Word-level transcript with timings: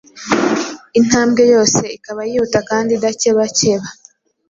intambwe 0.99 1.41
yose 1.53 1.81
ikaba 1.97 2.21
yihuta 2.29 2.59
kandi 2.69 2.89
idakebakeba; 2.93 3.87